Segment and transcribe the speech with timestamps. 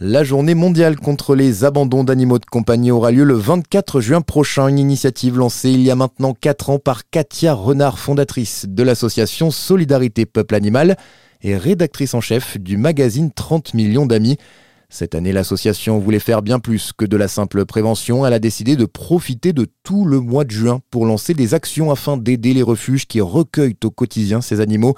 [0.00, 4.68] La journée mondiale contre les abandons d'animaux de compagnie aura lieu le 24 juin prochain,
[4.68, 9.50] une initiative lancée il y a maintenant 4 ans par Katia Renard, fondatrice de l'association
[9.50, 10.96] Solidarité Peuple Animal
[11.42, 14.36] et rédactrice en chef du magazine 30 millions d'amis.
[14.88, 18.24] Cette année, l'association voulait faire bien plus que de la simple prévention.
[18.24, 21.90] Elle a décidé de profiter de tout le mois de juin pour lancer des actions
[21.90, 24.94] afin d'aider les refuges qui recueillent au quotidien ces animaux.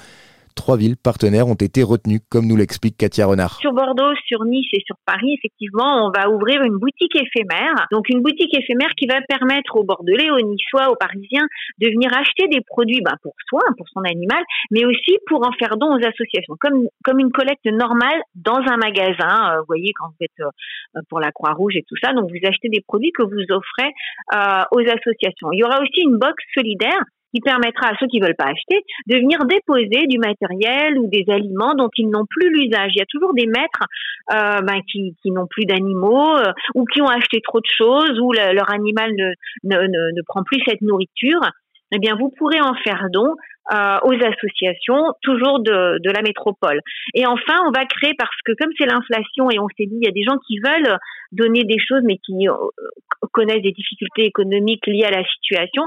[0.61, 3.57] Trois villes partenaires ont été retenues, comme nous l'explique Katia Renard.
[3.61, 7.89] Sur Bordeaux, sur Nice et sur Paris, effectivement, on va ouvrir une boutique éphémère.
[7.91, 11.47] Donc une boutique éphémère qui va permettre aux Bordelais, aux Niçois, aux Parisiens
[11.79, 15.53] de venir acheter des produits ben, pour soi, pour son animal, mais aussi pour en
[15.53, 19.55] faire don aux associations, comme, comme une collecte normale dans un magasin.
[19.55, 22.47] Euh, vous voyez, quand vous êtes euh, pour la Croix-Rouge et tout ça, donc vous
[22.47, 23.95] achetez des produits que vous offrez
[24.35, 25.53] euh, aux associations.
[25.53, 27.01] Il y aura aussi une box solidaire
[27.35, 31.25] qui permettra à ceux qui veulent pas acheter de venir déposer du matériel ou des
[31.29, 32.93] aliments dont ils n'ont plus l'usage.
[32.95, 33.85] Il y a toujours des maîtres
[34.33, 38.19] euh, ben, qui, qui n'ont plus d'animaux euh, ou qui ont acheté trop de choses
[38.21, 39.33] ou leur animal ne,
[39.65, 41.41] ne, ne, ne, prend plus cette nourriture.
[41.93, 43.35] Eh bien, vous pourrez en faire don
[43.73, 46.81] euh, aux associations, toujours de, de la métropole.
[47.15, 50.05] Et enfin, on va créer, parce que comme c'est l'inflation et on s'est dit, il
[50.05, 50.99] y a des gens qui veulent
[51.33, 52.55] donner des choses mais qui euh,
[53.33, 55.85] connaissent des difficultés économiques liées à la situation,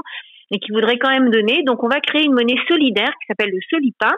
[0.50, 1.62] et qui voudrait quand même donner.
[1.64, 4.14] Donc, on va créer une monnaie solidaire qui s'appelle le Solipa,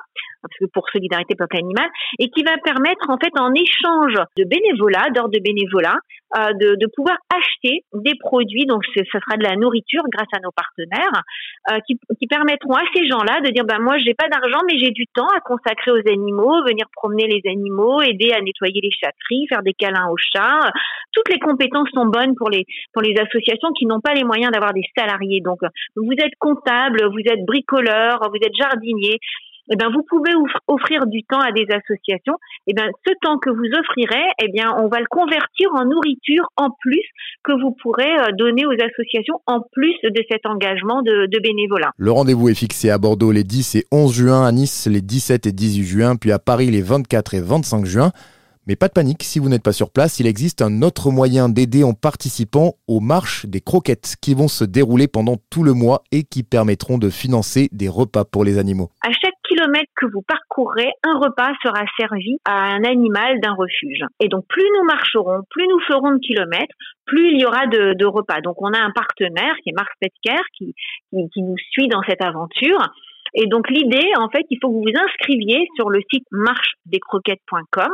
[0.72, 5.33] pour Solidarité Peuple Animal, et qui va permettre, en fait, en échange de bénévolat, d'ordre
[5.33, 5.97] de bénévolat,
[6.34, 10.50] euh, de, pouvoir acheter des produits, donc ce sera de la nourriture grâce à nos
[10.50, 11.22] partenaires,
[11.70, 14.77] euh, qui, qui, permettront à ces gens-là de dire, ben moi, j'ai pas d'argent, mais
[14.77, 18.91] j'ai du temps à consacrer aux animaux, venir promener les animaux, aider à nettoyer les
[18.91, 20.72] chatteries, faire des câlins aux chats.
[21.12, 24.50] Toutes les compétences sont bonnes pour les pour les associations qui n'ont pas les moyens
[24.50, 25.41] d'avoir des salariés.
[25.41, 25.60] Donc,
[25.94, 29.19] vous êtes comptable, vous êtes bricoleur, vous êtes jardinier,
[29.70, 30.33] eh bien, vous pouvez
[30.69, 32.34] offrir du temps à des associations.
[32.67, 36.47] Eh bien, ce temps que vous offrirez, eh bien, on va le convertir en nourriture
[36.56, 37.03] en plus
[37.42, 41.91] que vous pourrez euh, donner aux associations en plus de cet engagement de, de bénévolat.
[41.97, 45.47] Le rendez-vous est fixé à Bordeaux les 10 et 11 juin, à Nice les 17
[45.47, 48.12] et 18 juin, puis à Paris les 24 et 25 juin.
[48.69, 51.48] Mais pas de panique, si vous n'êtes pas sur place, il existe un autre moyen
[51.48, 56.03] d'aider en participant aux marches des croquettes qui vont se dérouler pendant tout le mois
[56.10, 58.91] et qui permettront de financer des repas pour les animaux.
[59.03, 64.05] À chaque kilomètre que vous parcourrez, un repas sera servi à un animal d'un refuge.
[64.21, 66.75] Et donc plus nous marcherons, plus nous ferons de kilomètres,
[67.07, 68.41] plus il y aura de, repas.
[68.41, 70.75] Donc on a un partenaire qui est Marc Petker qui,
[71.12, 72.79] nous suit dans cette aventure
[73.36, 77.92] et donc l'idée, en fait, il faut que vous vous inscriviez sur le site marchedescroquettes.com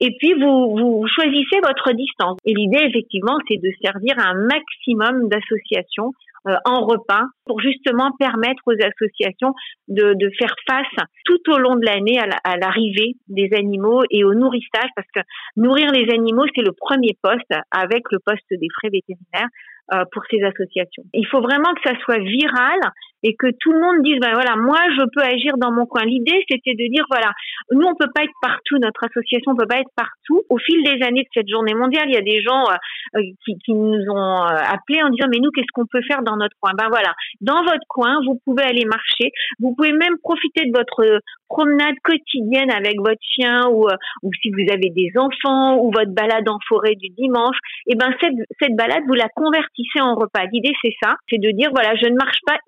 [0.00, 2.38] et puis vous, choisissez votre distance.
[2.44, 6.12] Et l'idée, effectivement, c'est de servir un maximum d'associations
[6.46, 9.52] euh, en repas pour justement permettre aux associations
[9.88, 14.34] de, de faire face tout au long de l'année à l'arrivée des animaux et au
[14.34, 15.20] nourrissage parce que
[15.56, 19.48] nourrir les animaux, c'est le premier poste avec le poste des frais vétérinaires
[19.94, 21.04] euh, pour ces associations.
[21.14, 22.80] Il faut vraiment que ça soit viral
[23.22, 26.04] et que tout le monde dise ben voilà moi je peux agir dans mon coin.
[26.04, 27.32] L'idée c'était de dire voilà
[27.72, 30.42] nous on peut pas être partout, notre association peut pas être partout.
[30.48, 33.58] Au fil des années de cette journée mondiale, il y a des gens euh, qui,
[33.64, 36.56] qui, nous ont euh, appelés en disant mais nous qu'est-ce qu'on peut faire dans notre
[36.60, 36.72] coin?
[36.76, 41.20] Ben voilà, dans votre coin vous pouvez aller marcher, vous pouvez même profiter de votre
[41.48, 46.10] promenade quotidienne avec votre chien ou, euh, ou si vous avez des enfants ou votre
[46.10, 47.56] balade en forêt du dimanche,
[47.86, 50.44] et ben cette, cette balade vous la convertissez en repas.
[50.52, 52.58] L'idée c'est ça, c'est de dire voilà je ne marche pas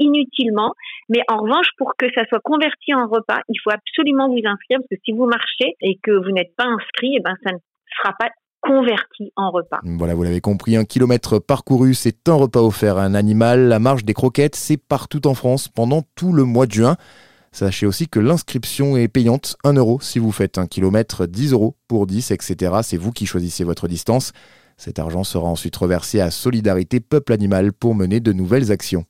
[1.09, 4.79] mais en revanche, pour que ça soit converti en repas, il faut absolument vous inscrire
[4.79, 7.59] parce que si vous marchez et que vous n'êtes pas inscrit, eh ben ça ne
[7.97, 9.79] sera pas converti en repas.
[9.85, 13.69] Voilà, vous l'avez compris, un kilomètre parcouru, c'est un repas offert à un animal.
[13.69, 16.97] La marche des croquettes, c'est partout en France pendant tout le mois de juin.
[17.53, 21.77] Sachez aussi que l'inscription est payante, 1 euro si vous faites un kilomètre, 10 euros
[21.89, 22.73] pour 10, etc.
[22.83, 24.33] C'est vous qui choisissez votre distance.
[24.77, 29.05] Cet argent sera ensuite reversé à Solidarité Peuple Animal pour mener de nouvelles actions.